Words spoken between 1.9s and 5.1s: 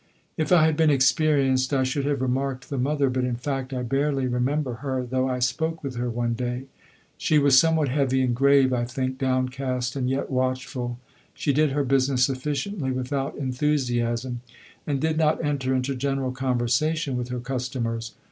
have remarked the mother, but in fact I barely remember her,